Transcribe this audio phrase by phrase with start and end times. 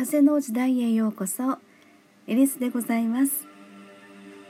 [0.00, 1.58] 風の時代へようこそ。
[2.28, 3.48] エリスでございます。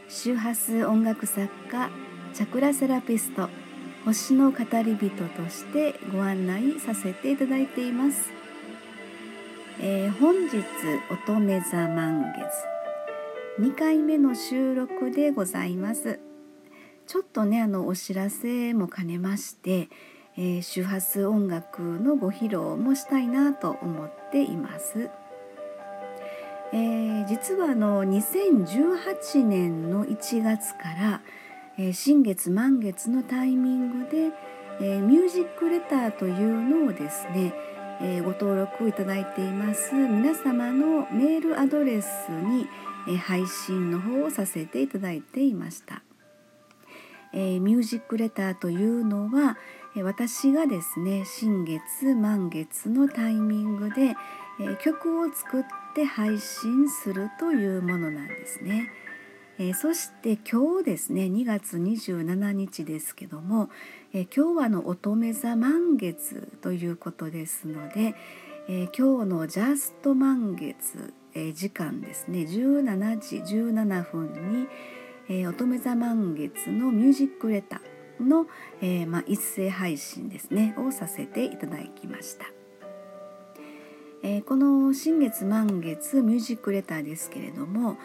[0.06, 1.88] 周波数音楽作家
[2.35, 3.48] チャクラセラピスト
[4.04, 8.30] 星の語り人としてご案内させていただいています、
[9.80, 10.58] えー、本日
[11.11, 12.30] 乙女座満
[13.56, 13.62] 月。
[13.62, 16.20] 2回目の収録でございます。
[17.06, 19.88] ちょっとねあのお知らせも兼ねまして
[20.41, 25.10] えー、周波数音楽のご披露もしたいなと思っています。
[26.73, 31.23] えー、実はあの2018年の1月から、
[31.79, 34.33] えー、新月満月のタイミングで、
[34.81, 37.55] えー、ミュージックレターというのをですね、
[38.01, 42.67] えご登録いただいています皆様のメールアドレスに、
[43.09, 46.03] え配信の方をさせていただいていました。
[47.33, 49.57] えミュージックレターというのは、
[49.97, 54.15] 私がですね新月満月のタイミングで
[54.80, 58.91] 曲を作って配信するというものなんですね。
[59.60, 63.71] えそして今日ですね2月27日ですけども、
[64.12, 68.14] え今日はの乙女座満月ということですので、
[68.69, 74.69] え今日のジャスト満月、え時間ですね17時17分に、
[75.28, 78.46] え乙女座満月のミュージックレターの、
[78.80, 82.46] え、まあ、一斉配信ですねをさせていただきました。
[84.22, 87.97] えー、この新月満月ミュージックレターですけれども、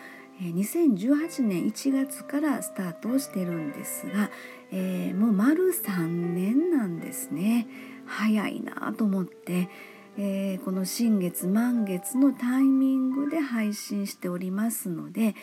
[0.42, 4.30] えー、2018年1月からスタートをしてるんですが、
[4.72, 7.68] えー、もう丸3年なんですね
[8.06, 9.70] 早いなと思って、
[10.18, 15.36] えー、この新月満月のタイミングで配信しておりますので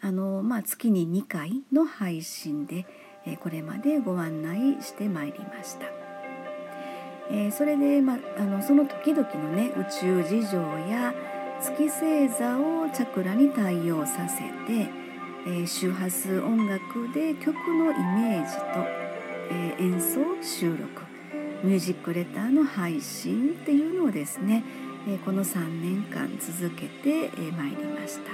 [0.00, 2.86] あの、まあ、月に2回の配信で、
[3.40, 6.01] これまでご案内してまいりました。
[7.32, 10.58] えそれで、まあのその時々のね宇宙事情
[10.90, 11.14] や
[11.60, 14.90] 月星座をチャクラに対応させて、
[15.46, 18.62] え周波数音楽で曲のイメージと、
[19.50, 21.02] え演奏収録
[21.64, 24.62] ミュージックレターの配信っていうのをですね、
[25.08, 28.32] えこの3年間続けてまいりました。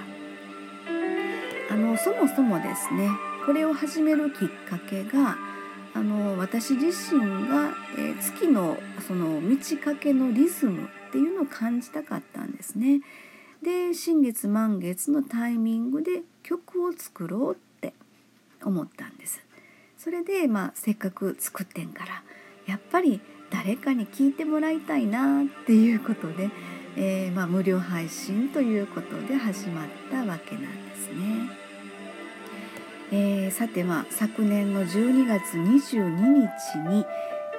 [1.71, 3.11] あのそもそもですね
[3.44, 5.37] これを始めるきっかけが
[5.99, 13.01] あの私自身が、えー、月のその満ち欠けのリズムっていうのを感じたかったんですね。
[13.65, 17.95] で新月満月のタイミングで曲を作ろうって
[18.63, 19.45] 思ったんです。
[19.97, 22.23] それで、まあ、せっかく作ってんから
[22.67, 23.21] やっぱり
[23.51, 26.51] 誰かに聞いてもらいたいなっていうことで、
[26.95, 31.68] えー、まあ、無料配信ということで始まったわけなんですね。
[33.11, 37.07] えー、さてまあ昨年の12月22日に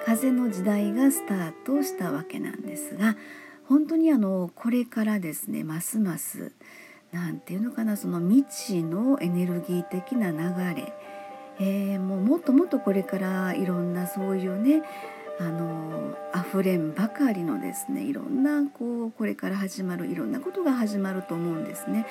[0.06, 3.16] 風の時代がスタートしたわけなんですが
[3.68, 6.52] 本当にあのこれからですねますます
[7.12, 10.38] 何て言うのかなその未知のエネルギー的な流
[10.76, 10.94] れ、
[11.59, 14.84] えー、もうもっともっとこれからいろんなそういうね
[15.40, 22.06] あの溢れんばかりのですねいろんなこうこれから始まるいろんなことが始まると思うんですね。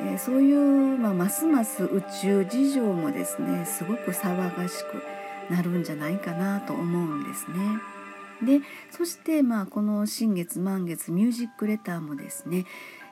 [0.00, 5.02] えー、そういう、まあ、ますます宇宙事情もですねすごく騒がしく
[5.52, 7.56] なるんじゃないかなと思うんですね。
[8.42, 8.60] で
[8.92, 12.66] そしてまあこの新月満月ミュージックレターもですね、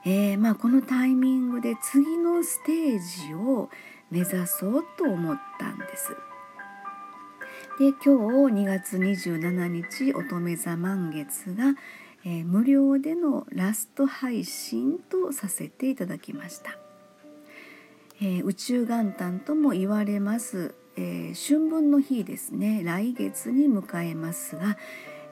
[0.04, 3.68] えー、まあこのタイミングで次のステージを
[4.10, 6.16] 目指そうと思ったんです。
[7.78, 7.98] で今
[8.48, 11.74] 日2月27日乙女座満月が、
[12.24, 16.78] えー、無料でのラスト配信とさせていただきました、
[18.22, 22.80] えー、宇宙元旦とも言われます、えー、春分の日ですね。
[22.82, 24.78] 来月に迎えますが、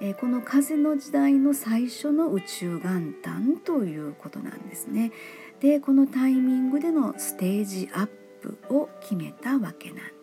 [0.02, 5.12] えこの風の時代の最初の宇宙元旦ということなんですね。
[5.60, 8.08] でこのタイミングでのステージアッ
[8.42, 10.13] プを決めたわけなんです。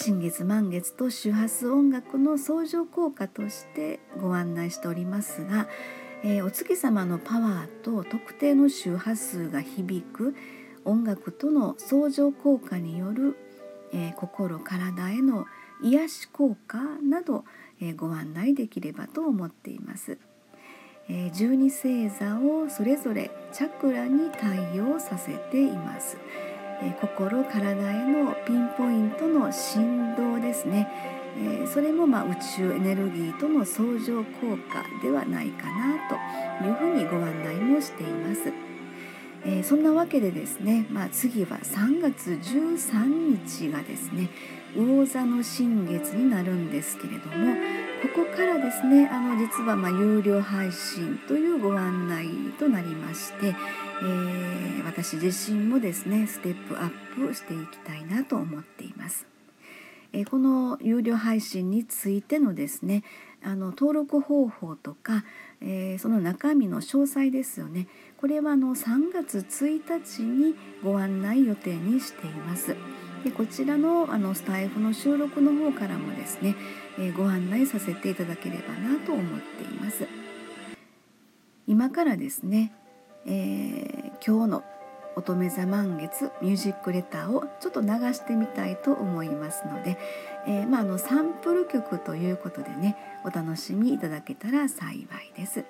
[0.00, 5.66] 新月満月と周波数音楽の相乗効果としてご案内しておりますが、
[6.22, 10.36] えー、お月様のパワーと特定の周波数が響く
[10.84, 13.36] 音楽との相乗効果による、
[13.92, 15.46] えー、心体への
[15.82, 17.44] 癒し効果など、
[17.80, 20.16] えー、ご案内できればと思っています。
[21.10, 26.18] え十二星座をそれぞれチャクラに対応させています。
[26.82, 30.88] え心体へのピンポイントの振動ですね、
[31.36, 35.98] えそれもま宇宙エネルギーとの相乗効果ではないかな
[36.60, 38.52] というふうにご案内もしています。
[39.44, 44.28] え、そんなわけでですね、まあ、次は3月13日がですね
[44.74, 47.54] 魚座の新月になるんですけれども
[48.00, 56.90] ここからですねあの実はま有料配信というご案内となりまして、えー、私自身もですねステップアッ
[57.28, 59.26] プしていきたいなと思っています。
[60.12, 63.02] えこの有料配信についてのですね
[63.42, 65.24] あの登録方法とか、
[65.60, 72.74] えー、その中身の詳細ですよねこれはあの3月1日にご案内予定にしています。
[73.24, 76.54] でこちらのあのスタイフの収録の方からもですね、
[76.98, 80.06] えー、ご案内させていただければなと思っています。
[81.66, 82.72] 今からですね、
[83.26, 84.64] えー、今日の
[85.16, 89.98] 乙女座満月ミュージックレターをちょっと流してみたいと思いますので、
[90.46, 95.06] えー、まあ、あのサンプル曲ということでねお楽しみいただけたら幸い
[95.36, 95.64] です。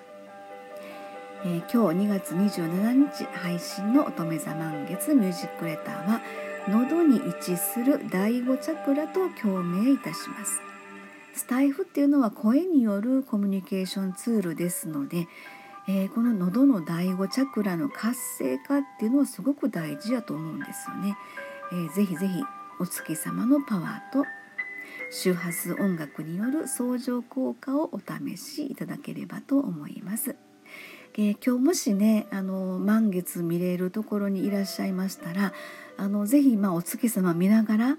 [1.44, 6.21] えー、今日2月27日配信の乙女座満月ミュージックレターは
[6.69, 10.61] 喉に位置する第5チャクラと共鳴いたします。
[11.32, 15.29] スタイフっていうのは声によるコミュニケーションツールですので、
[15.88, 21.17] えー、この喉の第5チャクラの活性化っていうのはすごく大事やと思うんですよね。
[21.73, 22.43] えー、ぜひぜひ
[22.81, 24.26] お月様のパワーと
[25.11, 30.37] 周波数音楽による相乗効果をお試しいただければと思います。
[31.19, 35.53] えー、今日もしねあの満月見れるところにいらっしゃいましたら
[35.97, 37.99] あのぜひ、まあ、お月様見ながら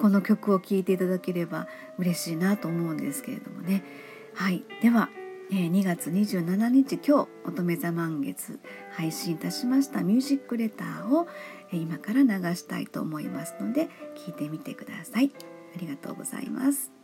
[0.00, 1.66] この曲を聴いていただければ
[1.98, 3.84] 嬉しいなと思うんですけれどもね。
[4.34, 5.10] はい、では、
[5.50, 8.60] えー、2月27日今日乙女座満月
[8.92, 11.26] 配信いたしましたミュージックレターを、
[11.72, 13.90] えー、今から流したいと思いますので
[14.24, 15.32] 聞いてみてください。
[15.74, 17.01] ありがとうございます。